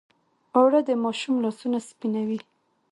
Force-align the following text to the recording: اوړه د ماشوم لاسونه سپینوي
اوړه 0.57 0.79
د 0.87 0.89
ماشوم 1.03 1.35
لاسونه 1.45 1.77
سپینوي 1.87 2.39